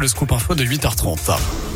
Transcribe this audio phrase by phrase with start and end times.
[0.00, 1.75] le scoop info de 8h30.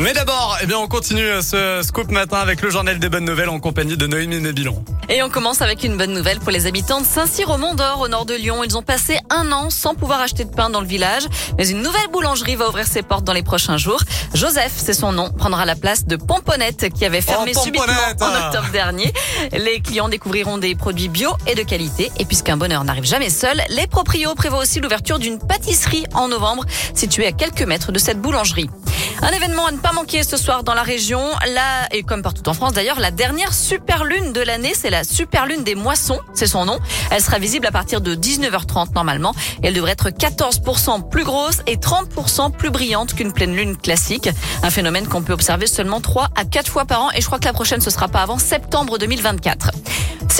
[0.00, 3.50] Mais d'abord, eh bien, on continue ce scoop matin avec le journal des bonnes nouvelles
[3.50, 4.82] en compagnie de Noémie Mébilon.
[5.10, 8.08] Et on commence avec une bonne nouvelle pour les habitants de Saint-Cyr au Mont-d'Or, au
[8.08, 8.64] nord de Lyon.
[8.64, 11.24] Ils ont passé un an sans pouvoir acheter de pain dans le village.
[11.58, 14.00] Mais une nouvelle boulangerie va ouvrir ses portes dans les prochains jours.
[14.32, 18.46] Joseph, c'est son nom, prendra la place de Pomponnette qui avait fermé Oh, subitement en
[18.46, 19.12] octobre dernier.
[19.52, 22.10] Les clients découvriront des produits bio et de qualité.
[22.18, 26.64] Et puisqu'un bonheur n'arrive jamais seul, les proprios prévoient aussi l'ouverture d'une pâtisserie en novembre,
[26.94, 28.70] située à quelques mètres de cette boulangerie.
[29.22, 31.20] Un événement à ne pas manquer ce soir dans la région.
[31.54, 35.04] Là, et comme partout en France d'ailleurs, la dernière super lune de l'année, c'est la
[35.04, 36.78] super lune des moissons, c'est son nom.
[37.10, 39.34] Elle sera visible à partir de 19h30 normalement.
[39.62, 44.28] Elle devrait être 14% plus grosse et 30% plus brillante qu'une pleine lune classique.
[44.62, 47.10] Un phénomène qu'on peut observer seulement 3 à 4 fois par an.
[47.14, 49.70] Et je crois que la prochaine, ce sera pas avant septembre 2024.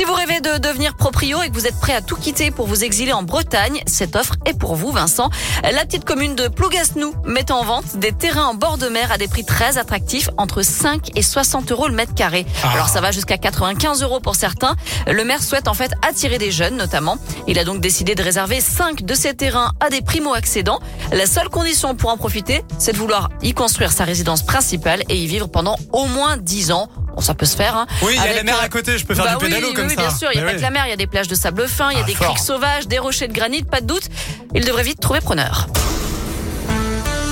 [0.00, 2.66] Si vous rêvez de devenir proprio et que vous êtes prêt à tout quitter pour
[2.66, 5.28] vous exiler en Bretagne, cette offre est pour vous, Vincent.
[5.62, 9.18] La petite commune de Plougasnou met en vente des terrains en bord de mer à
[9.18, 12.46] des prix très attractifs, entre 5 et 60 euros le mètre carré.
[12.62, 12.70] Ah.
[12.72, 14.74] Alors ça va jusqu'à 95 euros pour certains.
[15.06, 17.18] Le maire souhaite en fait attirer des jeunes, notamment.
[17.46, 20.80] Il a donc décidé de réserver 5 de ces terrains à des primo-accédants.
[21.12, 25.16] La seule condition pour en profiter, c'est de vouloir y construire sa résidence principale et
[25.16, 26.88] y vivre pendant au moins 10 ans.
[27.14, 27.76] Bon, ça peut se faire.
[27.76, 27.86] Hein.
[28.02, 29.44] Oui, il y a Avec, la mer euh, à côté, je peux faire bah du
[29.44, 30.00] oui, pédalo oui, comme oui, ça.
[30.02, 30.56] bien sûr, il n'y a pas oui.
[30.58, 32.06] que la mer, il y a des plages de sable fin, il y a Ah,
[32.06, 32.28] des fort.
[32.28, 34.04] criques sauvages, des rochers de granit, pas de doute.
[34.54, 35.66] Il devrait vite trouver preneur.